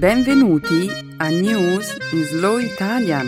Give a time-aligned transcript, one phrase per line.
[0.00, 3.26] Benvenuti a News in Slow Italian,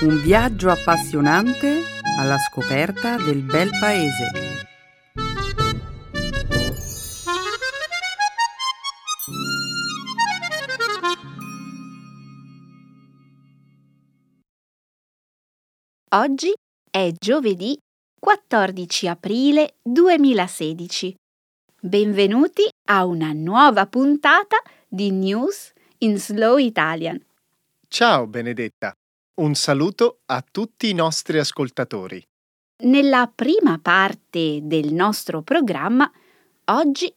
[0.00, 1.82] un viaggio appassionante
[2.18, 4.30] alla scoperta del bel paese.
[16.14, 16.54] Oggi
[16.90, 17.76] è giovedì
[18.18, 21.14] 14 aprile 2016.
[21.78, 24.56] Benvenuti a una nuova puntata
[24.88, 25.72] di News
[26.02, 27.20] in Slow Italian.
[27.88, 28.96] Ciao Benedetta,
[29.34, 32.22] un saluto a tutti i nostri ascoltatori.
[32.84, 36.10] Nella prima parte del nostro programma,
[36.66, 37.12] oggi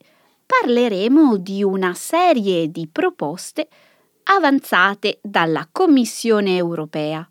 [0.46, 3.68] parleremo di una serie di proposte
[4.24, 7.28] avanzate dalla Commissione europea,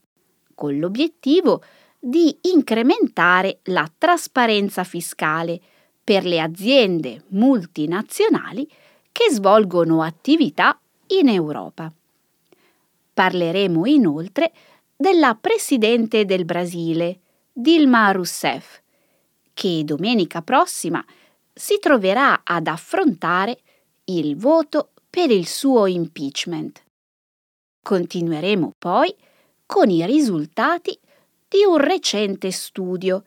[0.54, 1.62] con l'obiettivo
[1.98, 5.60] di incrementare la trasparenza fiscale
[6.02, 8.68] per le aziende multinazionali
[9.12, 10.76] che svolgono attività
[11.18, 11.92] in Europa.
[13.12, 14.52] Parleremo inoltre
[14.96, 17.20] della Presidente del Brasile,
[17.52, 18.80] Dilma Rousseff,
[19.52, 21.04] che domenica prossima
[21.52, 23.60] si troverà ad affrontare
[24.06, 26.82] il voto per il suo impeachment.
[27.82, 29.14] Continueremo poi
[29.66, 30.98] con i risultati
[31.48, 33.24] di un recente studio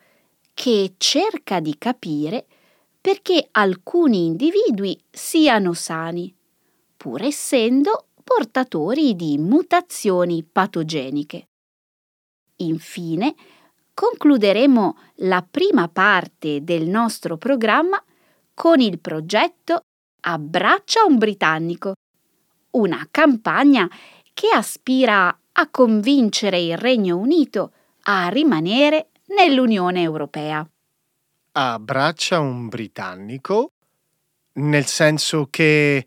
[0.53, 2.45] che cerca di capire
[2.99, 6.33] perché alcuni individui siano sani,
[6.97, 11.47] pur essendo portatori di mutazioni patogeniche.
[12.57, 13.35] Infine,
[13.93, 18.03] concluderemo la prima parte del nostro programma
[18.53, 19.81] con il progetto
[20.19, 21.93] Abbraccia un britannico,
[22.71, 23.89] una campagna
[24.33, 27.71] che aspira a convincere il Regno Unito
[28.03, 30.67] a rimanere nell'Unione Europea
[31.57, 33.71] abbraccia un britannico,
[34.53, 36.05] nel senso che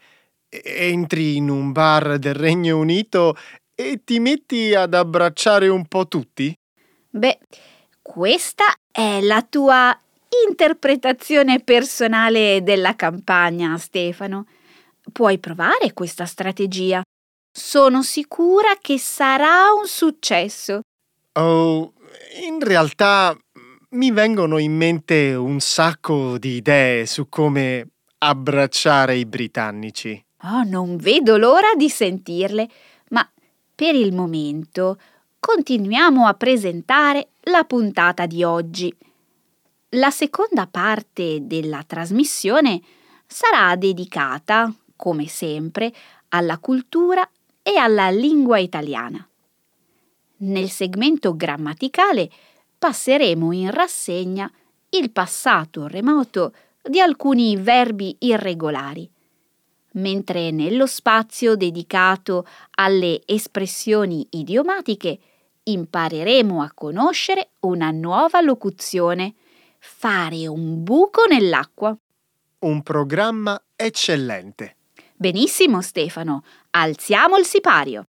[0.50, 3.36] entri in un bar del Regno Unito
[3.74, 6.52] e ti metti ad abbracciare un po' tutti?
[7.10, 7.38] Beh,
[8.02, 9.98] questa è la tua
[10.48, 14.46] interpretazione personale della campagna, Stefano.
[15.12, 17.02] Puoi provare questa strategia.
[17.52, 20.82] Sono sicura che sarà un successo.
[21.32, 21.92] Oh,
[22.44, 23.36] in realtà
[23.90, 27.88] mi vengono in mente un sacco di idee su come
[28.18, 30.22] abbracciare i britannici.
[30.44, 32.68] Oh, non vedo l'ora di sentirle,
[33.10, 33.28] ma
[33.74, 34.98] per il momento
[35.38, 38.94] continuiamo a presentare la puntata di oggi.
[39.94, 42.80] La seconda parte della trasmissione
[43.26, 45.92] sarà dedicata, come sempre,
[46.28, 47.28] alla cultura
[47.62, 49.26] e alla lingua italiana.
[50.38, 52.30] Nel segmento grammaticale
[52.78, 54.50] passeremo in rassegna
[54.90, 59.08] il passato remoto di alcuni verbi irregolari,
[59.92, 62.46] mentre nello spazio dedicato
[62.76, 65.18] alle espressioni idiomatiche
[65.62, 69.34] impareremo a conoscere una nuova locuzione,
[69.78, 71.96] fare un buco nell'acqua.
[72.60, 74.76] Un programma eccellente.
[75.14, 78.06] Benissimo Stefano, alziamo il sipario.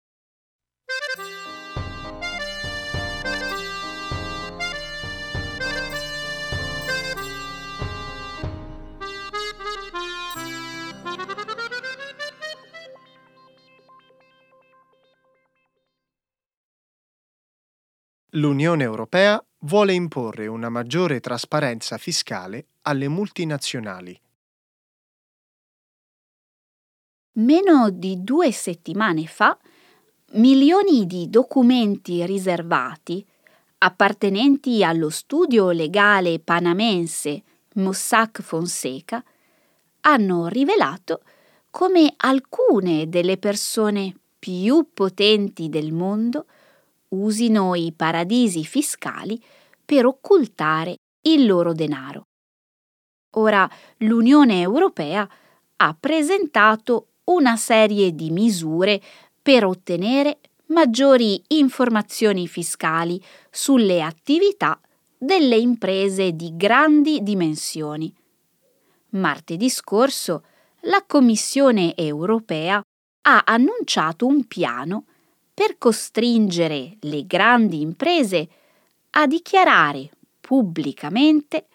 [18.35, 24.19] L'Unione Europea vuole imporre una maggiore trasparenza fiscale alle multinazionali.
[27.37, 29.57] Meno di due settimane fa,
[30.33, 33.25] milioni di documenti riservati
[33.77, 37.41] appartenenti allo studio legale panamense
[37.75, 39.23] Mossack Fonseca
[40.01, 41.21] hanno rivelato
[41.69, 46.47] come alcune delle persone più potenti del mondo
[47.09, 49.41] usino i paradisi fiscali
[49.83, 52.23] per occultare il loro denaro.
[53.37, 55.27] Ora l'Unione Europea
[55.77, 59.01] ha presentato una serie di misure
[59.41, 64.79] per ottenere maggiori informazioni fiscali sulle attività
[65.17, 68.13] delle imprese di grandi dimensioni.
[69.09, 70.43] Martedì scorso
[70.81, 72.81] la Commissione europea
[73.27, 75.05] ha annunciato un piano
[75.55, 78.49] per costringere le grandi imprese
[79.11, 80.09] a dichiarare
[80.41, 81.67] pubblicamente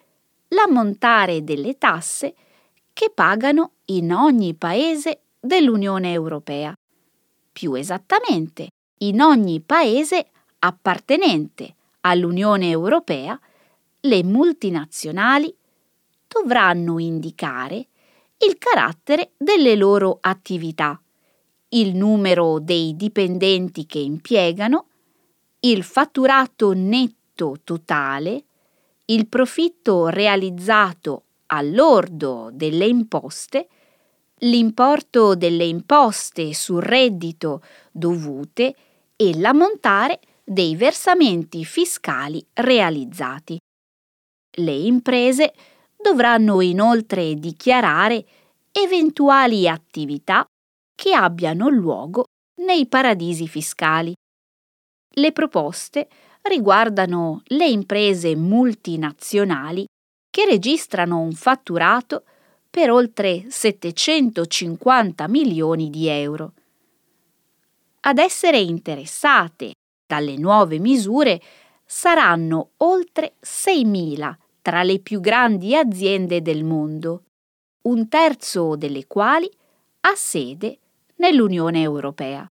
[0.49, 2.35] l'ammontare delle tasse
[2.93, 6.75] che pagano in ogni paese dell'Unione Europea.
[7.51, 8.67] Più esattamente,
[8.99, 10.27] in ogni paese
[10.59, 13.37] appartenente all'Unione Europea,
[14.01, 15.53] le multinazionali
[16.27, 17.87] dovranno indicare
[18.45, 21.01] il carattere delle loro attività
[21.73, 24.87] il numero dei dipendenti che impiegano,
[25.61, 28.43] il fatturato netto totale,
[29.05, 33.67] il profitto realizzato all'ordo delle imposte,
[34.39, 38.75] l'importo delle imposte sul reddito dovute
[39.15, 43.59] e l'ammontare dei versamenti fiscali realizzati.
[44.55, 45.53] Le imprese
[45.95, 48.25] dovranno inoltre dichiarare
[48.71, 50.45] eventuali attività
[51.01, 52.25] che abbiano luogo
[52.61, 54.13] nei paradisi fiscali.
[55.15, 56.07] Le proposte
[56.43, 59.83] riguardano le imprese multinazionali
[60.29, 62.23] che registrano un fatturato
[62.69, 66.53] per oltre 750 milioni di euro.
[68.01, 69.71] Ad essere interessate
[70.05, 71.41] dalle nuove misure
[71.83, 77.23] saranno oltre 6.000 tra le più grandi aziende del mondo,
[77.87, 79.49] un terzo delle quali
[80.01, 80.77] ha sede
[81.21, 82.51] nell'Unione Europea.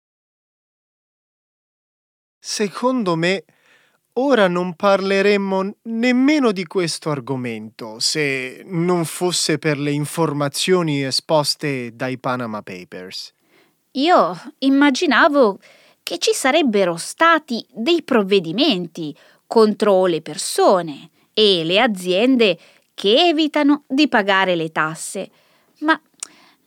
[2.39, 3.45] Secondo me,
[4.15, 12.19] ora non parleremmo nemmeno di questo argomento se non fosse per le informazioni esposte dai
[12.19, 13.33] Panama Papers.
[13.93, 15.59] Io immaginavo
[16.03, 19.15] che ci sarebbero stati dei provvedimenti
[19.47, 22.59] contro le persone e le aziende
[22.95, 25.31] che evitano di pagare le tasse,
[25.81, 26.01] ma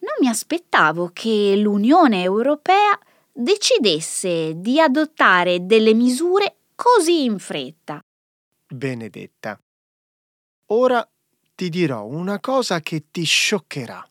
[0.07, 2.97] non mi aspettavo che l'Unione Europea
[3.29, 7.99] decidesse di adottare delle misure così in fretta.
[8.69, 9.59] Benedetta,
[10.67, 11.05] ora
[11.55, 14.09] ti dirò una cosa che ti scioccherà.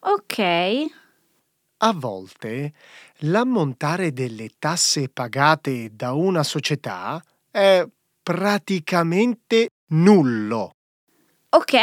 [0.00, 0.38] Ok.
[1.84, 2.74] A volte
[3.20, 7.86] l'ammontare delle tasse pagate da una società è
[8.22, 10.72] praticamente nullo.
[11.50, 11.74] Ok,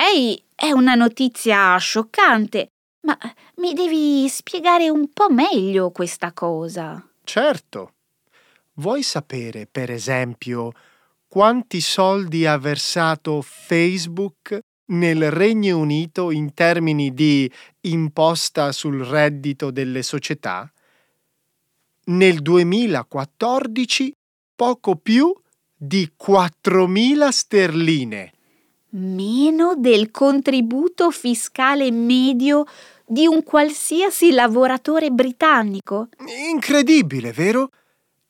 [0.55, 2.69] è una notizia scioccante,
[3.01, 3.17] ma
[3.55, 7.03] mi devi spiegare un po' meglio questa cosa.
[7.23, 7.93] Certo.
[8.73, 10.71] Vuoi sapere, per esempio,
[11.27, 17.51] quanti soldi ha versato Facebook nel Regno Unito in termini di
[17.81, 20.71] imposta sul reddito delle società?
[22.05, 24.15] Nel 2014
[24.55, 25.33] poco più
[25.75, 28.33] di 4.000 sterline.
[28.91, 32.65] Meno del contributo fiscale medio
[33.05, 36.09] di un qualsiasi lavoratore britannico?
[36.51, 37.69] Incredibile, vero?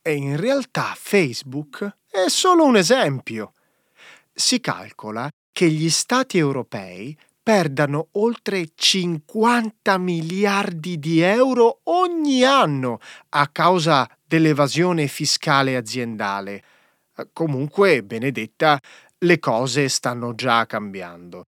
[0.02, 3.54] E in realtà Facebook è solo un esempio.
[4.34, 13.48] Si calcola che gli Stati europei perdano oltre 50 miliardi di euro ogni anno a
[13.48, 16.64] causa dell'evasione fiscale aziendale.
[17.34, 18.80] Comunque, Benedetta,
[19.25, 21.45] le cose stanno già cambiando.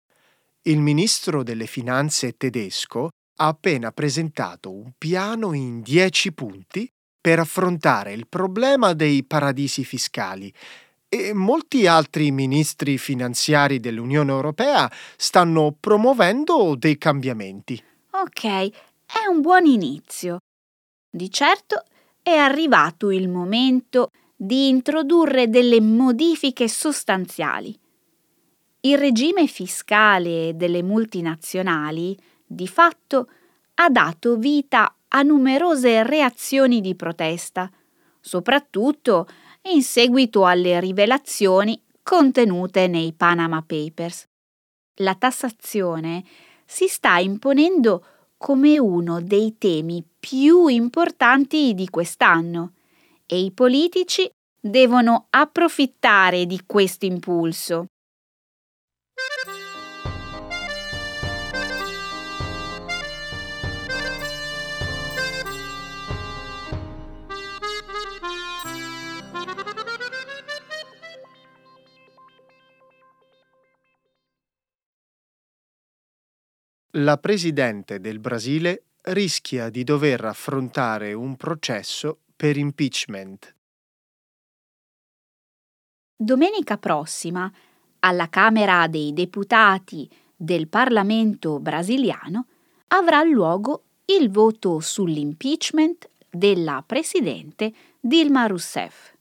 [0.62, 3.08] Il ministro delle finanze tedesco
[3.38, 6.88] ha appena presentato un piano in dieci punti
[7.20, 10.52] per affrontare il problema dei paradisi fiscali
[11.08, 17.82] e molti altri ministri finanziari dell'Unione Europea stanno promuovendo dei cambiamenti.
[18.12, 20.38] Ok, è un buon inizio.
[21.10, 21.84] Di certo
[22.22, 27.76] è arrivato il momento di introdurre delle modifiche sostanziali.
[28.80, 33.28] Il regime fiscale delle multinazionali, di fatto,
[33.74, 37.70] ha dato vita a numerose reazioni di protesta,
[38.20, 39.26] soprattutto
[39.72, 44.28] in seguito alle rivelazioni contenute nei Panama Papers.
[44.96, 46.22] La tassazione
[46.64, 48.04] si sta imponendo
[48.36, 52.72] come uno dei temi più importanti di quest'anno
[53.26, 57.86] e i politici devono approfittare di questo impulso.
[76.98, 83.54] La presidente del Brasile rischia di dover affrontare un processo per impeachment.
[86.14, 87.50] Domenica prossima,
[88.00, 92.46] alla Camera dei Deputati del Parlamento brasiliano,
[92.88, 99.14] avrà luogo il voto sull'impeachment della presidente Dilma Rousseff.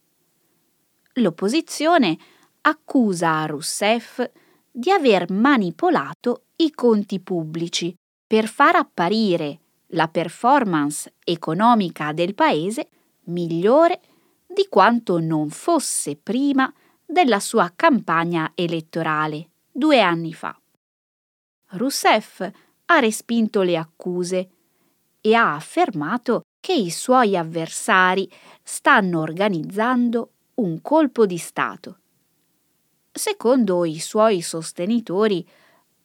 [1.13, 2.17] L'opposizione
[2.61, 4.21] accusa Rousseff
[4.69, 7.95] di aver manipolato i conti pubblici
[8.27, 12.89] per far apparire la performance economica del paese
[13.25, 14.01] migliore
[14.45, 16.71] di quanto non fosse prima
[17.05, 20.57] della sua campagna elettorale due anni fa.
[21.71, 22.49] Rousseff
[22.85, 24.49] ha respinto le accuse
[25.19, 28.31] e ha affermato che i suoi avversari
[28.63, 31.99] stanno organizzando un colpo di Stato.
[33.11, 35.47] Secondo i suoi sostenitori,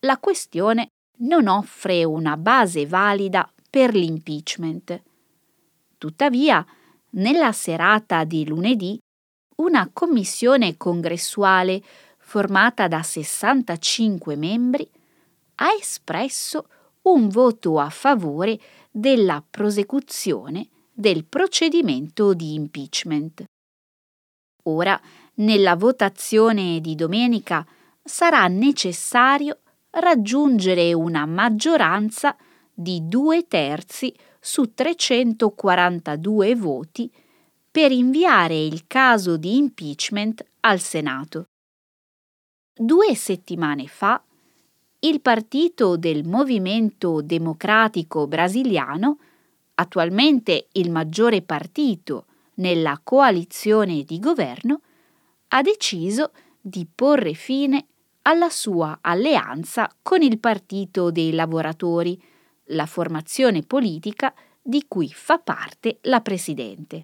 [0.01, 5.03] la questione non offre una base valida per l'impeachment.
[5.99, 6.65] Tuttavia,
[7.13, 8.99] nella serata di lunedì,
[9.57, 11.83] una commissione congressuale
[12.19, 14.89] formata da 65 membri
[15.57, 16.69] ha espresso
[17.03, 18.59] un voto a favore
[18.91, 23.45] della prosecuzione del procedimento di impeachment.
[24.65, 25.01] Ora,
[25.35, 27.67] nella votazione di domenica,
[28.03, 32.37] sarà necessario raggiungere una maggioranza
[32.73, 37.13] di due terzi su 342 voti
[37.71, 41.45] per inviare il caso di impeachment al Senato.
[42.75, 44.23] Due settimane fa,
[45.01, 49.19] il partito del Movimento Democratico Brasiliano,
[49.75, 54.81] attualmente il maggiore partito nella coalizione di governo,
[55.49, 57.87] ha deciso di porre fine
[58.23, 62.21] alla sua alleanza con il Partito dei Lavoratori,
[62.71, 67.03] la formazione politica di cui fa parte la Presidente.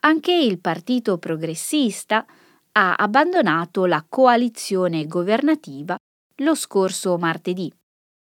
[0.00, 2.24] Anche il Partito Progressista
[2.72, 5.96] ha abbandonato la coalizione governativa
[6.36, 7.72] lo scorso martedì.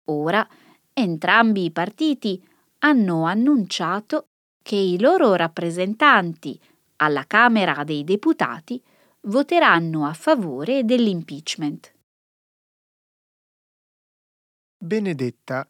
[0.09, 0.47] Ora
[0.93, 2.45] entrambi i partiti
[2.79, 4.25] hanno annunciato
[4.61, 6.59] che i loro rappresentanti
[6.97, 8.81] alla Camera dei Deputati
[9.21, 11.93] voteranno a favore dell'impeachment.
[14.77, 15.69] Benedetta,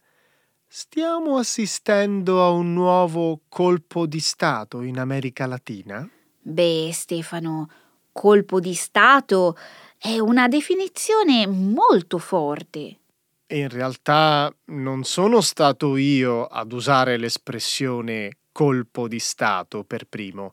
[0.74, 6.10] stiamo assistendo a un nuovo colpo di Stato in America Latina?
[6.40, 7.70] Beh, Stefano,
[8.14, 9.58] colpo di Stato
[9.98, 13.00] è una definizione molto forte.
[13.48, 20.52] In realtà non sono stato io ad usare l'espressione colpo di Stato per primo.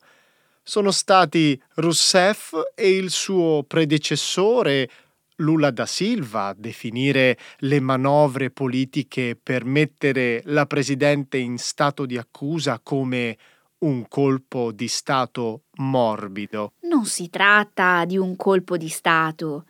[0.65, 4.91] Sono stati Rousseff e il suo predecessore
[5.41, 12.81] Lula da Silva definire le manovre politiche per mettere la Presidente in stato di accusa
[12.83, 13.37] come
[13.79, 16.73] un colpo di Stato morbido.
[16.81, 19.65] Non si tratta di un colpo di Stato.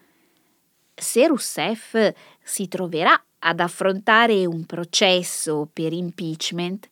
[0.95, 6.89] Se Rousseff si troverà ad affrontare un processo per impeachment,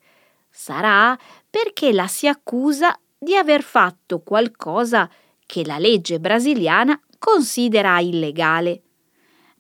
[0.51, 1.19] sarà
[1.49, 5.11] perché la si accusa di aver fatto qualcosa
[5.47, 8.83] che la legge brasiliana considera illegale.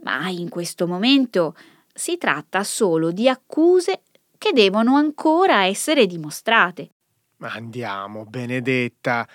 [0.02, 1.56] Ma in questo momento
[1.92, 4.02] si tratta solo di accuse
[4.38, 6.90] che devono ancora essere dimostrate.
[7.38, 9.28] Andiamo, Benedetta.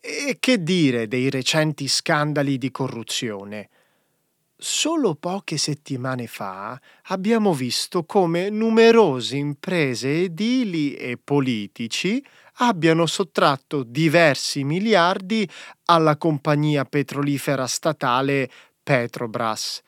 [0.00, 3.70] E che dire dei recenti scandali di corruzione?
[4.56, 12.24] Solo poche settimane fa abbiamo visto come numerose imprese edili e politici
[12.58, 15.48] abbiano sottratto diversi miliardi
[15.86, 18.50] alla compagnia petrolifera statale
[18.82, 19.80] Petrobras.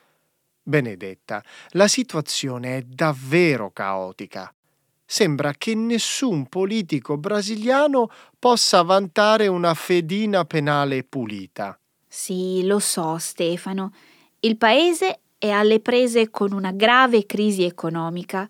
[0.63, 4.51] Benedetta, la situazione è davvero caotica
[5.07, 11.79] sembra che nessun politico brasiliano possa vantare una fedina penale pulita.
[12.09, 13.93] Sì, lo so, Stefano.
[14.41, 18.49] Il paese è alle prese con una grave crisi economica,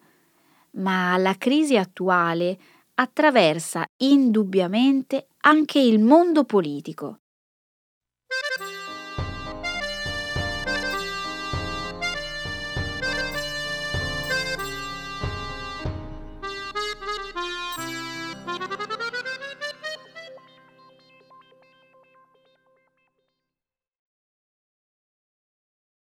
[0.73, 2.59] ma la crisi attuale
[2.99, 7.21] attraversa indubbiamente anche il mondo politico.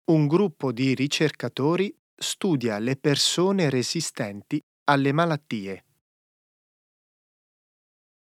[0.05, 5.85] Un gruppo di ricercatori studia le persone resistenti alle malattie.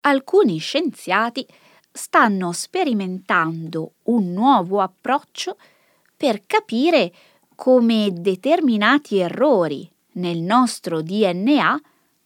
[0.01, 1.47] Alcuni scienziati
[1.91, 5.57] stanno sperimentando un nuovo approccio
[6.17, 7.13] per capire
[7.55, 11.81] come determinati errori nel nostro DNA,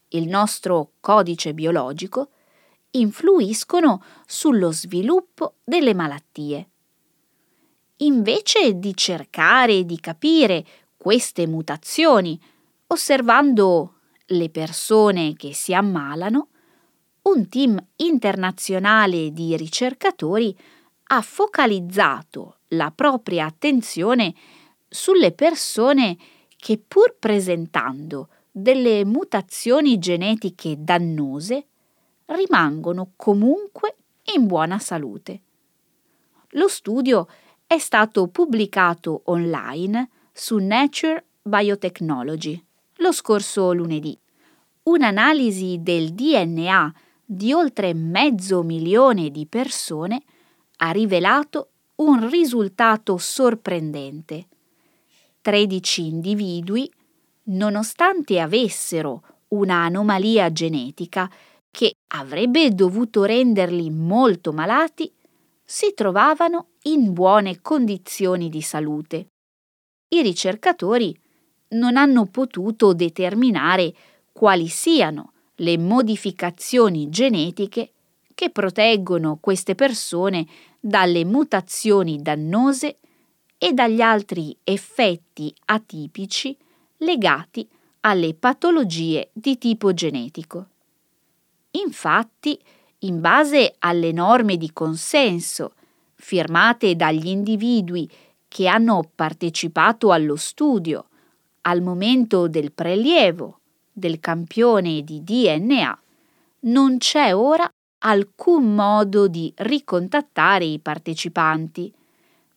[0.09, 2.29] il nostro codice biologico,
[2.93, 6.69] influiscono sullo sviluppo delle malattie.
[7.99, 10.65] Invece di cercare di capire
[10.97, 12.39] queste mutazioni,
[12.89, 13.95] osservando
[14.27, 16.49] le persone che si ammalano,
[17.23, 20.57] un team internazionale di ricercatori
[21.05, 24.35] ha focalizzato la propria attenzione
[24.89, 26.17] sulle persone
[26.57, 31.67] che pur presentando delle mutazioni genetiche dannose,
[32.27, 33.97] rimangono comunque
[34.35, 35.41] in buona salute.
[36.51, 37.27] Lo studio
[37.67, 42.63] è stato pubblicato online su Nature Biotechnology
[43.03, 44.17] lo scorso lunedì.
[44.85, 46.95] un'analisi del DNA
[47.35, 50.23] di oltre mezzo milione di persone
[50.77, 54.49] ha rivelato un risultato sorprendente.
[55.41, 56.91] 13 individui,
[57.45, 61.31] nonostante avessero una anomalia genetica
[61.71, 65.11] che avrebbe dovuto renderli molto malati,
[65.65, 69.29] si trovavano in buone condizioni di salute.
[70.09, 71.19] I ricercatori
[71.69, 73.95] non hanno potuto determinare
[74.33, 77.93] quali siano le modificazioni genetiche
[78.35, 80.47] che proteggono queste persone
[80.81, 82.99] dalle mutazioni dannose
[83.59, 86.57] e dagli altri effetti atipici
[86.99, 87.69] legati
[88.01, 90.67] alle patologie di tipo genetico.
[91.73, 92.59] Infatti,
[93.01, 95.75] in base alle norme di consenso
[96.15, 98.09] firmate dagli individui
[98.49, 101.07] che hanno partecipato allo studio
[101.63, 103.61] al momento del prelievo
[103.93, 106.01] del campione di DNA,
[106.61, 111.93] non c'è ora alcun modo di ricontattare i partecipanti,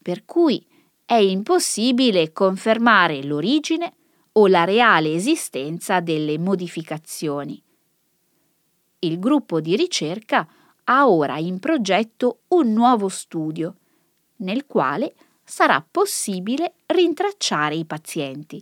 [0.01, 0.65] per cui
[1.05, 3.93] è impossibile confermare l'origine
[4.33, 7.61] o la reale esistenza delle modificazioni.
[8.99, 10.47] Il gruppo di ricerca
[10.85, 13.75] ha ora in progetto un nuovo studio,
[14.37, 15.13] nel quale
[15.43, 18.59] sarà possibile rintracciare i pazienti.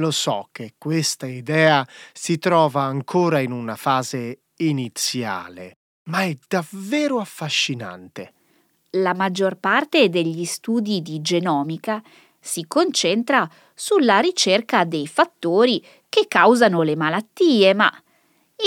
[0.00, 7.20] Lo so che questa idea si trova ancora in una fase iniziale, ma è davvero
[7.20, 8.32] affascinante.
[8.92, 12.02] La maggior parte degli studi di genomica
[12.40, 17.92] si concentra sulla ricerca dei fattori che causano le malattie, ma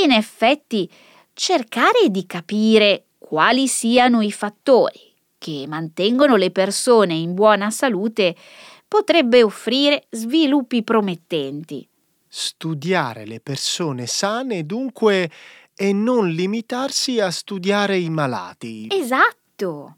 [0.03, 0.87] in effetti
[1.33, 8.35] cercare di capire quali siano i fattori che mantengono le persone in buona salute
[8.93, 11.87] potrebbe offrire sviluppi promettenti.
[12.27, 15.31] Studiare le persone sane dunque
[15.75, 18.89] e non limitarsi a studiare i malati.
[18.91, 19.95] Esatto.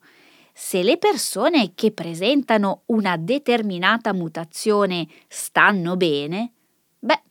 [0.54, 6.54] Se le persone che presentano una determinata mutazione stanno bene,
[6.98, 7.22] beh,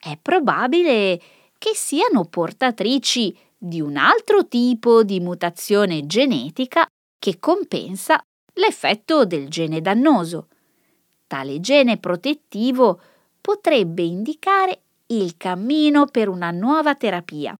[0.00, 1.20] è probabile
[1.56, 6.84] che siano portatrici di un altro tipo di mutazione genetica
[7.16, 8.20] che compensa
[8.54, 10.48] l'effetto del gene dannoso.
[11.32, 13.00] Tale gene protettivo
[13.40, 17.54] potrebbe indicare il cammino per una nuova terapia.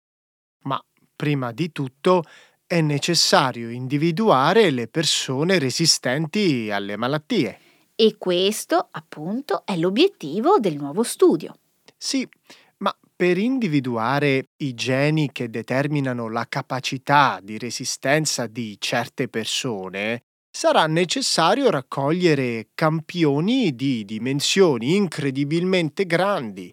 [0.65, 0.79] Ma
[1.15, 2.21] prima di tutto
[2.67, 7.57] è necessario individuare le persone resistenti alle malattie.
[7.95, 11.57] E questo, appunto, è l'obiettivo del nuovo studio.
[11.97, 12.29] Sì,
[12.77, 20.85] ma per individuare i geni che determinano la capacità di resistenza di certe persone, sarà
[20.85, 26.71] necessario raccogliere campioni di dimensioni incredibilmente grandi.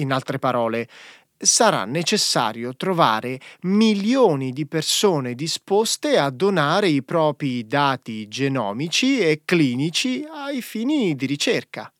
[0.00, 0.88] In altre parole,
[1.36, 10.26] sarà necessario trovare milioni di persone disposte a donare i propri dati genomici e clinici
[10.26, 11.92] ai fini di ricerca.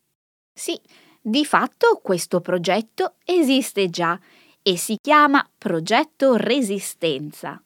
[0.59, 0.81] Sì,
[1.21, 4.19] di fatto questo progetto esiste già
[4.63, 7.63] e si chiama Progetto Resistenza.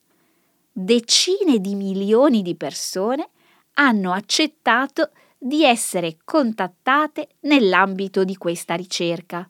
[0.72, 3.30] Decine di milioni di persone
[3.79, 9.49] hanno accettato di essere contattate nell'ambito di questa ricerca.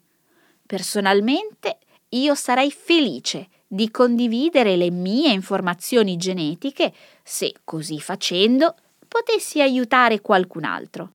[0.67, 1.79] Personalmente
[2.11, 8.75] io sarei felice di condividere le mie informazioni genetiche se così facendo
[9.09, 11.11] potessi aiutare qualcun altro.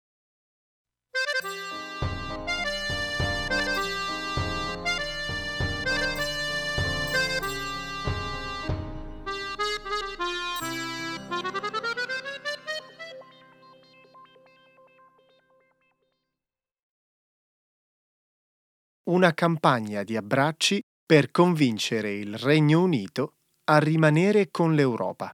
[19.04, 23.34] Una campagna di abbracci per convincere il Regno Unito
[23.66, 25.32] a rimanere con l'Europa.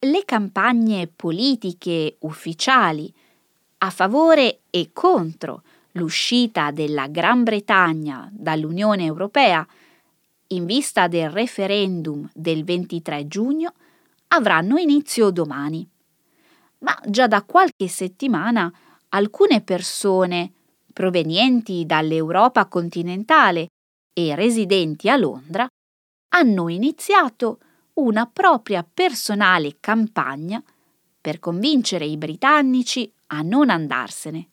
[0.00, 3.12] Le campagne politiche ufficiali
[3.78, 9.66] a favore e contro l'uscita della Gran Bretagna dall'Unione Europea
[10.48, 13.74] in vista del referendum del 23 giugno
[14.28, 15.86] avranno inizio domani.
[16.78, 18.72] Ma già da qualche settimana
[19.10, 20.52] alcune persone
[20.98, 23.68] provenienti dall'Europa continentale
[24.12, 25.64] e residenti a Londra,
[26.34, 27.60] hanno iniziato
[28.00, 30.60] una propria personale campagna
[31.20, 34.48] per convincere i britannici a non andarsene.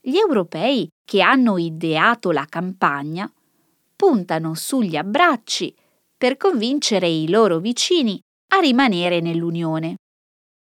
[0.00, 3.32] Gli europei che hanno ideato la campagna
[3.94, 5.72] puntano sugli abbracci
[6.16, 8.20] per convincere i loro vicini
[8.54, 9.98] a rimanere nell'Unione.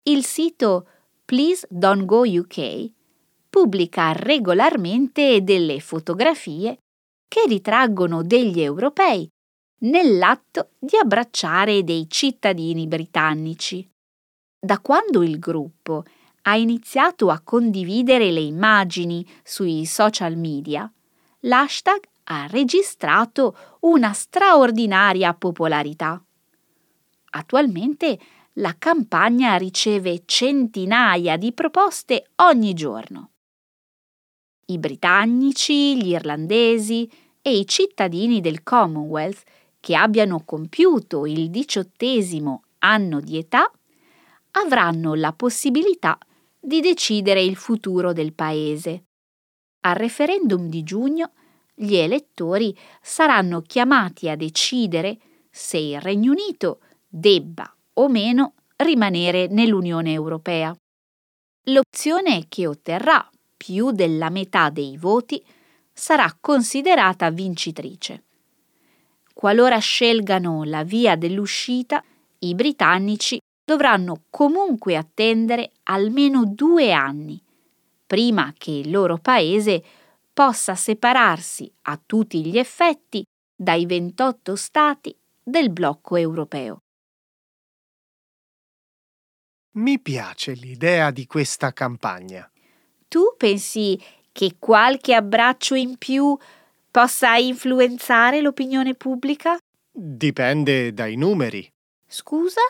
[0.04, 0.88] Il sito
[1.26, 3.00] Please Don't Go UK
[3.52, 6.78] pubblica regolarmente delle fotografie
[7.28, 9.30] che ritraggono degli europei
[9.80, 13.86] nell'atto di abbracciare dei cittadini britannici.
[14.58, 16.06] Da quando il gruppo
[16.44, 20.90] ha iniziato a condividere le immagini sui social media,
[21.42, 26.24] l'hashtag ha registrato una straordinaria popolarità.
[27.32, 28.18] Attualmente
[28.56, 33.31] la campagna riceve centinaia di proposte ogni giorno.
[34.72, 37.10] I britannici, gli irlandesi
[37.42, 39.44] e i cittadini del Commonwealth
[39.82, 43.70] che abbiano compiuto il diciottesimo anno di età
[44.52, 46.18] avranno la possibilità
[46.58, 49.04] di decidere il futuro del paese.
[49.82, 51.32] Al referendum di giugno
[51.74, 55.18] gli elettori saranno chiamati a decidere
[55.50, 56.80] se il Regno Unito
[57.10, 60.74] debba o meno rimanere nell'Unione Europea.
[61.66, 63.30] L'opzione che otterrà
[63.64, 65.44] più della metà dei voti
[65.94, 68.24] sarà considerata vincitrice.
[69.34, 72.04] Qualora scelgano la via dell'uscita,
[72.40, 77.42] i britannici dovranno comunque attendere almeno due anni
[78.12, 79.82] prima che il loro paese
[80.34, 83.24] possa separarsi a tutti gli effetti
[83.56, 86.80] dai 28 stati del blocco europeo.
[89.76, 92.52] Mi piace l'idea di questa campagna.
[93.12, 96.38] Tu pensi che qualche abbraccio in più
[96.90, 99.58] possa influenzare l'opinione pubblica?
[99.92, 101.70] Dipende dai numeri.
[102.08, 102.62] Scusa?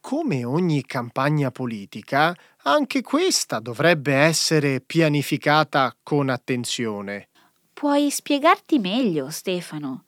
[0.00, 7.28] Come ogni campagna politica, anche questa dovrebbe essere pianificata con attenzione.
[7.74, 10.04] Puoi spiegarti meglio, Stefano.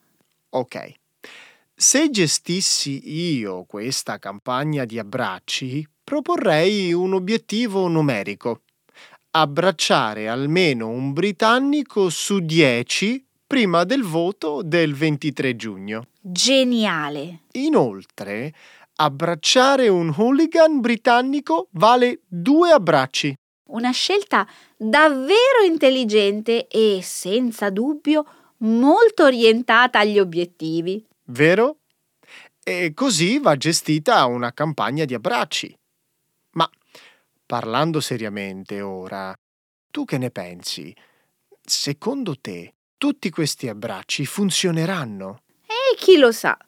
[0.48, 0.94] Ok.
[1.74, 8.62] Se gestissi io questa campagna di abbracci, proporrei un obiettivo numerico.
[9.38, 16.06] Abbracciare almeno un britannico su 10 prima del voto del 23 giugno.
[16.22, 17.42] Geniale!
[17.52, 18.54] Inoltre,
[18.94, 23.36] abbracciare un hooligan britannico vale due abbracci.
[23.72, 28.24] Una scelta davvero intelligente e, senza dubbio,
[28.60, 31.80] molto orientata agli obiettivi vero?
[32.64, 35.76] E così va gestita una campagna di abbracci.
[37.46, 39.32] Parlando seriamente ora,
[39.92, 40.92] tu che ne pensi?
[41.62, 45.42] Secondo te tutti questi abbracci funzioneranno?
[45.64, 46.58] E chi lo sa?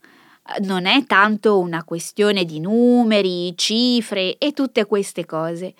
[0.60, 5.74] Non è tanto una questione di numeri, cifre e tutte queste cose.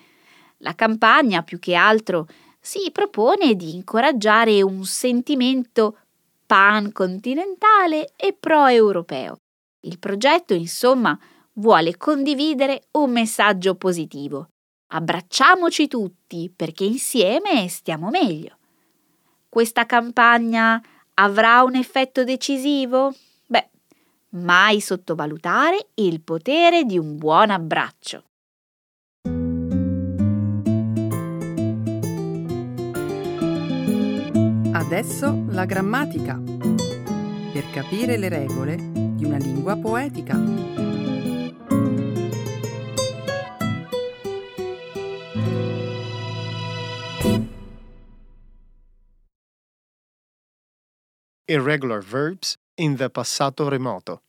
[0.58, 2.26] La campagna, più che altro,
[2.60, 5.98] si propone di incoraggiare un sentimento
[6.44, 9.36] pan-continentale e pro-europeo.
[9.82, 11.16] Il progetto, insomma,
[11.52, 14.48] vuole condividere un messaggio positivo.
[14.90, 18.56] Abbracciamoci tutti perché insieme stiamo meglio.
[19.48, 20.82] Questa campagna
[21.14, 23.14] avrà un effetto decisivo?
[23.46, 23.68] Beh,
[24.30, 28.24] mai sottovalutare il potere di un buon abbraccio.
[34.72, 36.40] Adesso la grammatica.
[37.52, 40.67] Per capire le regole di una lingua poetica.
[51.50, 54.20] Irregular verbs in the passato remoto.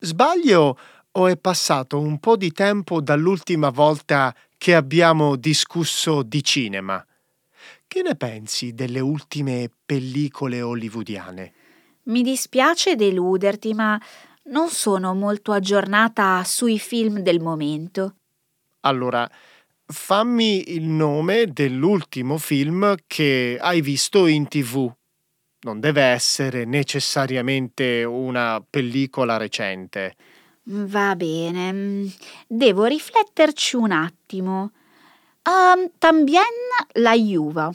[0.00, 0.76] Sbaglio
[1.12, 7.04] o è passato un po' di tempo dall'ultima volta che abbiamo discusso di cinema.
[7.86, 11.52] Che ne pensi delle ultime pellicole hollywoodiane?
[12.06, 14.00] Mi dispiace deluderti, ma
[14.46, 18.16] non sono molto aggiornata sui film del momento.
[18.80, 19.30] Allora,
[19.90, 24.92] fammi il nome dell'ultimo film che hai visto in tv.
[25.60, 30.14] Non deve essere necessariamente una pellicola recente.
[30.64, 32.12] Va bene,
[32.46, 34.70] devo rifletterci un attimo.
[35.44, 36.44] Um, también
[36.92, 37.74] la Juva.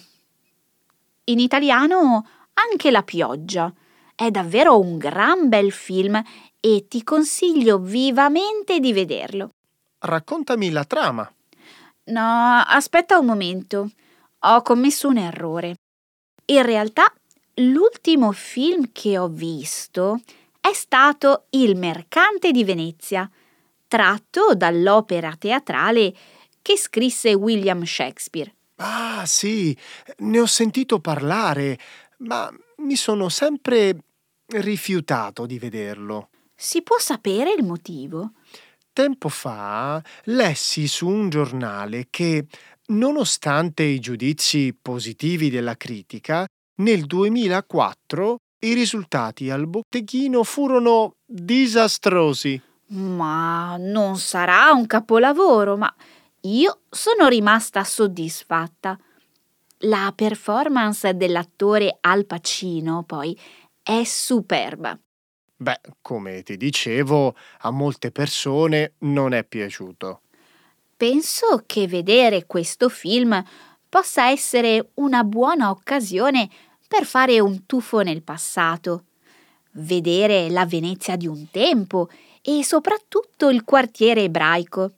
[1.25, 3.73] In italiano anche la pioggia.
[4.15, 6.21] È davvero un gran bel film
[6.59, 9.49] e ti consiglio vivamente di vederlo.
[9.97, 11.33] Raccontami la trama.
[12.05, 13.89] No, aspetta un momento.
[14.39, 15.75] Ho commesso un errore.
[16.45, 17.11] In realtà,
[17.55, 20.19] l'ultimo film che ho visto
[20.59, 23.29] è stato Il mercante di Venezia,
[23.87, 26.13] tratto dall'opera teatrale
[26.61, 28.53] che scrisse William Shakespeare.
[28.77, 29.77] Ah, sì,
[30.17, 31.79] ne ho sentito parlare,
[32.19, 33.97] ma mi sono sempre
[34.47, 36.29] rifiutato di vederlo.
[36.55, 38.33] Si può sapere il motivo?
[38.93, 42.45] Tempo fa lessi su un giornale che,
[42.89, 52.61] nonostante i giudizi positivi della critica, nel 2004 i risultati al botteghino furono disastrosi.
[52.89, 55.91] Ma non sarà un capolavoro, ma
[56.41, 58.95] io sono rimasta soddisfatta.
[59.85, 63.35] La performance dell'attore Al Pacino, poi,
[63.81, 64.95] è superba.
[65.63, 70.23] Beh, come ti dicevo, a molte persone non è piaciuto.
[70.97, 73.41] Penso che vedere questo film
[73.87, 76.49] possa essere una buona occasione
[76.85, 79.05] per fare un tuffo nel passato,
[79.75, 82.09] vedere la Venezia di un tempo
[82.41, 84.91] e soprattutto il quartiere ebraico.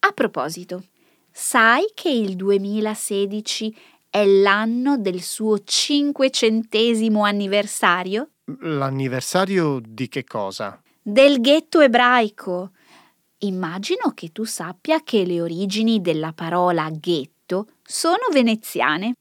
[0.00, 0.84] A proposito,
[1.30, 3.74] sai che il 2016
[4.10, 8.31] è l'anno del suo cinquecentesimo anniversario?
[8.44, 10.80] L'anniversario di che cosa?
[11.00, 12.72] Del ghetto ebraico.
[13.38, 19.14] Immagino che tu sappia che le origini della parola ghetto sono veneziane.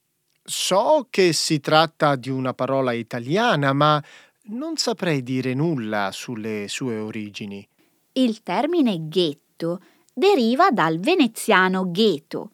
[0.44, 4.04] So che si tratta di una parola italiana, ma
[4.46, 7.68] non saprei dire nulla sulle sue origini.
[8.14, 9.82] Il termine ghetto
[10.14, 12.52] deriva dal veneziano gheto,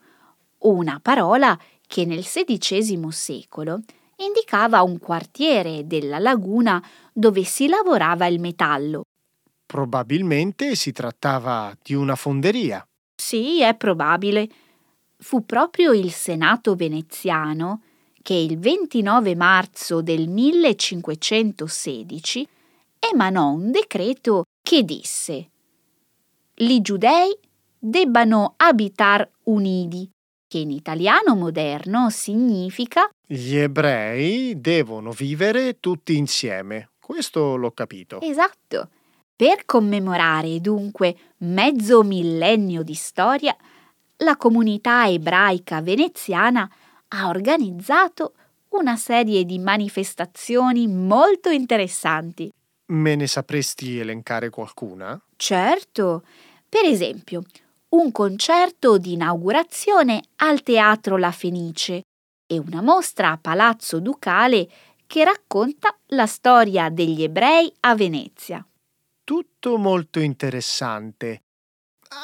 [0.60, 3.80] una parola che nel XVI secolo
[4.18, 6.82] indicava un quartiere della laguna
[7.14, 9.04] dove si lavorava il metallo.
[9.66, 12.86] Probabilmente si trattava di una fonderia.
[13.16, 14.50] Sì, è probabile.
[15.18, 17.82] Fu proprio il Senato veneziano
[18.22, 22.48] che il 29 marzo del 1516
[23.00, 25.50] emanò un decreto che disse
[26.56, 27.34] Li giudei
[27.80, 30.10] debbano abitar unidi
[30.48, 36.92] che in italiano moderno significa Gli ebrei devono vivere tutti insieme.
[36.98, 38.22] Questo l'ho capito.
[38.22, 38.90] Esatto.
[39.36, 43.54] Per commemorare dunque mezzo millennio di storia,
[44.20, 46.72] la comunità ebraica veneziana
[47.10, 48.34] ha organizzato
[48.70, 52.50] una serie di manifestazioni molto interessanti.
[52.86, 55.22] Me ne sapresti elencare qualcuna?
[55.36, 56.24] Certo.
[56.70, 57.44] Per esempio,
[57.90, 62.04] un concerto di inaugurazione al Teatro La Fenice
[62.48, 64.68] e una mostra a Palazzo Ducale
[65.06, 68.66] che racconta la storia degli ebrei a Venezia.
[69.24, 71.44] Tutto molto interessante.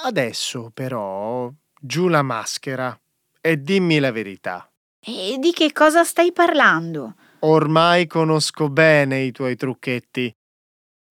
[0.03, 2.97] Adesso però giù la maschera
[3.41, 4.67] e dimmi la verità.
[5.05, 7.15] E di che cosa stai parlando?
[7.39, 10.33] Ormai conosco bene i tuoi trucchetti.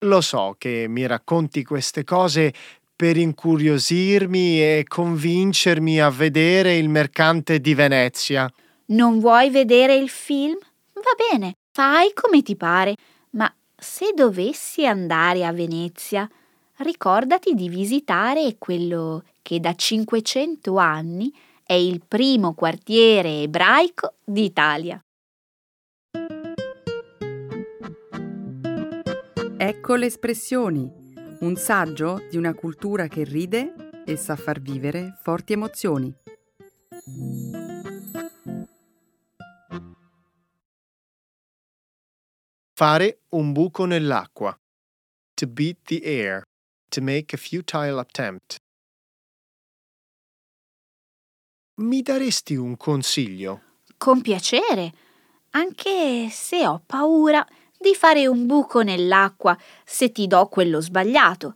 [0.05, 2.51] Lo so che mi racconti queste cose
[2.95, 8.51] per incuriosirmi e convincermi a vedere il mercante di Venezia.
[8.85, 10.57] Non vuoi vedere il film?
[10.93, 12.95] Va bene, fai come ti pare,
[13.31, 16.29] ma se dovessi andare a Venezia,
[16.77, 25.01] ricordati di visitare quello che da 500 anni è il primo quartiere ebraico d'Italia.
[29.57, 31.01] Ecco le espressioni
[31.39, 33.73] un saggio di una cultura che ride
[34.05, 36.13] e sa far vivere forti emozioni.
[42.83, 44.53] Fare un buco nell'acqua.
[45.35, 46.41] To beat the air.
[46.89, 48.57] To make a futile attempt.
[51.75, 53.61] Mi daresti un consiglio?
[53.95, 54.91] Con piacere,
[55.51, 57.47] anche se ho paura
[57.79, 61.55] di fare un buco nell'acqua se ti do quello sbagliato.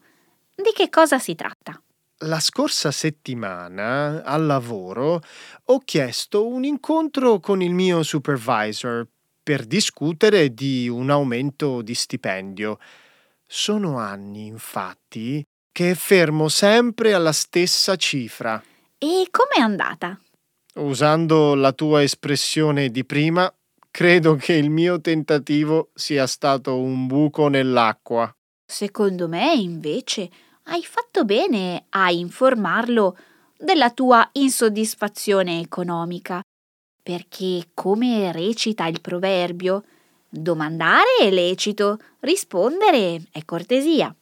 [0.56, 1.78] Di che cosa si tratta?
[2.20, 5.22] La scorsa settimana al lavoro
[5.66, 9.06] ho chiesto un incontro con il mio supervisor
[9.48, 12.80] per discutere di un aumento di stipendio.
[13.46, 18.62] Sono anni, infatti, che fermo sempre alla stessa cifra.
[18.98, 20.20] E com'è andata?
[20.74, 23.50] Usando la tua espressione di prima,
[23.98, 28.32] Credo che il mio tentativo sia stato un buco nell'acqua.
[28.64, 30.30] Secondo me, invece,
[30.66, 33.18] hai fatto bene a informarlo
[33.58, 36.44] della tua insoddisfazione economica,
[37.08, 39.86] perché, come recita il proverbio,
[40.28, 44.14] domandare è lecito, rispondere è cortesia.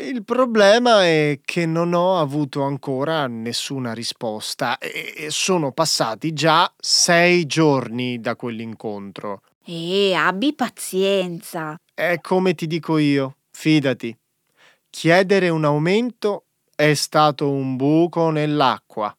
[0.00, 7.44] Il problema è che non ho avuto ancora nessuna risposta e sono passati già sei
[7.46, 9.40] giorni da quell'incontro.
[9.64, 11.74] E abbi pazienza.
[11.92, 14.16] È come ti dico io, fidati.
[14.88, 16.44] Chiedere un aumento
[16.76, 19.12] è stato un buco nell'acqua.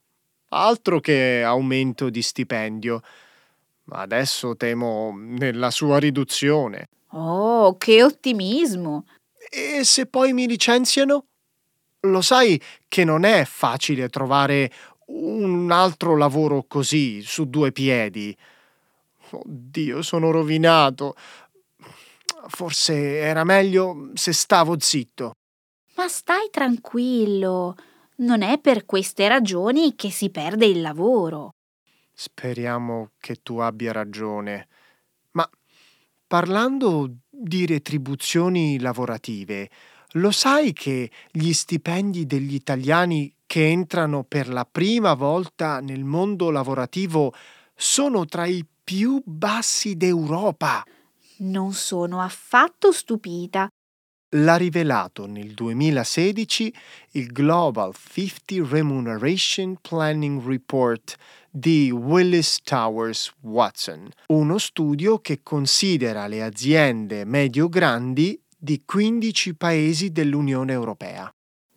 [0.56, 3.02] Altro che aumento di stipendio.
[3.89, 6.89] Adesso temo nella sua riduzione.
[7.10, 9.06] Oh, che ottimismo!
[9.50, 11.26] E se poi mi licenziano?
[12.02, 14.72] Lo sai che non è facile trovare
[15.08, 18.36] un altro lavoro così, su due piedi.
[19.32, 21.16] Oddio, sono rovinato.
[22.48, 25.34] Forse era meglio se stavo zitto.
[25.96, 27.76] Ma stai tranquillo.
[28.24, 31.56] Non è per queste ragioni che si perde il lavoro.
[32.14, 34.70] Speriamo che tu abbia ragione.
[35.32, 35.48] Ma
[36.26, 39.70] parlando di retribuzioni lavorative,
[40.12, 46.50] lo sai che gli stipendi degli italiani che entrano per la prima volta nel mondo
[46.50, 47.34] lavorativo
[47.76, 50.86] sono tra i più bassi d'Europa?
[51.40, 53.68] Non sono affatto stupita.
[54.36, 56.74] L'ha rivelato nel 2016
[57.12, 61.15] il Global 50 Remuneration Planning Report
[61.52, 70.74] di Willis Towers Watson, uno studio che considera le aziende medio-grandi di 15 paesi dell'Unione
[70.74, 71.32] Europea.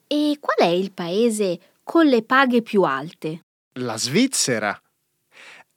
[0.07, 3.41] E qual è il paese con le paghe più alte?
[3.81, 4.81] La Svizzera.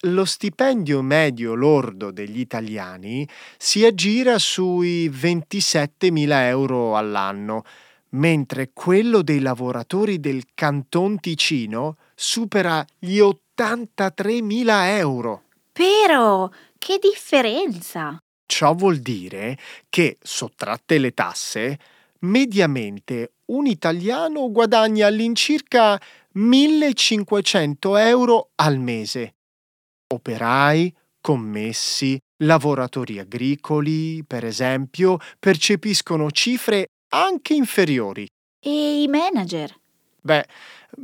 [0.04, 7.66] Lo stipendio medio lordo degli italiani si aggira sui 27.000 euro all'anno,
[8.12, 15.44] mentre quello dei lavoratori del Canton Ticino supera gli 83.000 euro.
[15.74, 18.18] Però, che differenza!
[18.46, 19.58] Ciò vuol dire
[19.90, 21.78] che, sottratte le tasse,
[22.20, 26.00] mediamente un italiano guadagna all'incirca
[26.32, 29.34] 1500 euro al mese.
[30.12, 30.92] Operai,
[31.22, 38.28] commessi, lavoratori agricoli, per esempio, percepiscono cifre anche inferiori.
[38.60, 39.78] E i manager?
[40.20, 40.48] Beh,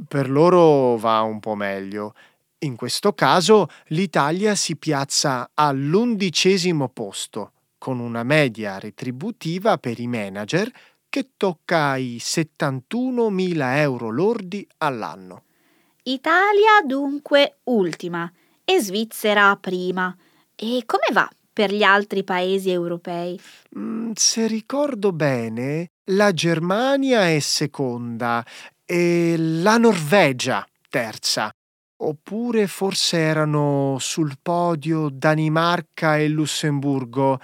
[0.07, 2.15] per loro va un po' meglio.
[2.59, 10.67] In questo caso l'Italia si piazza all'undicesimo posto, con una media retributiva per i manager
[11.07, 15.43] che tocca i 71.000 euro lordi all'anno.
[16.01, 18.31] Italia dunque ultima
[18.65, 20.13] e Svizzera prima.
[20.56, 23.39] E come va per gli altri paesi europei?
[23.78, 28.43] Mm, se ricordo bene, la Germania è seconda
[28.84, 31.49] e la Norvegia terza.
[31.97, 37.39] Oppure forse erano sul podio Danimarca e Lussemburgo.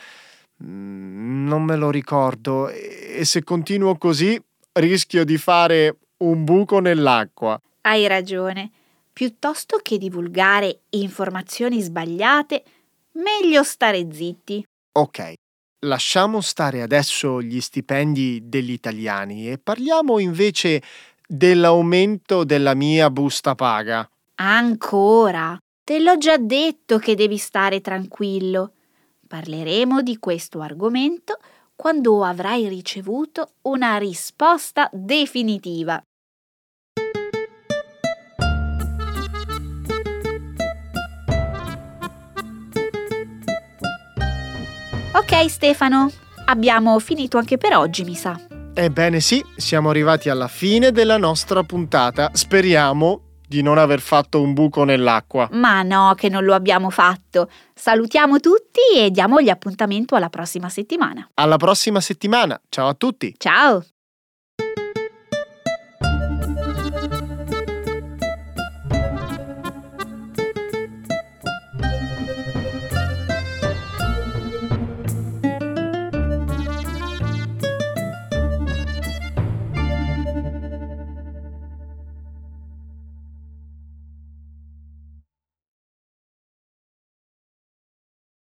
[0.63, 4.41] Mm, non me lo ricordo e se continuo così
[4.73, 7.59] rischio di fare un buco nell'acqua.
[7.81, 8.71] Hai ragione.
[9.21, 12.63] Piuttosto che divulgare informazioni sbagliate,
[13.11, 14.65] meglio stare zitti.
[14.93, 15.33] Ok,
[15.85, 20.81] lasciamo stare adesso gli stipendi degli italiani e parliamo invece
[21.27, 24.09] dell'aumento della mia busta paga.
[24.37, 25.55] Ancora?
[25.83, 28.71] Te l'ho già detto che devi stare tranquillo.
[29.27, 31.37] Parleremo di questo argomento
[31.75, 36.01] quando avrai ricevuto una risposta definitiva.
[45.33, 46.11] Ok Stefano,
[46.47, 48.37] abbiamo finito anche per oggi, mi sa.
[48.73, 52.31] Ebbene sì, siamo arrivati alla fine della nostra puntata.
[52.33, 55.47] Speriamo di non aver fatto un buco nell'acqua.
[55.53, 57.49] Ma no, che non lo abbiamo fatto.
[57.73, 61.29] Salutiamo tutti e diamogli appuntamento alla prossima settimana.
[61.35, 62.59] Alla prossima settimana.
[62.67, 63.33] Ciao a tutti.
[63.37, 63.85] Ciao.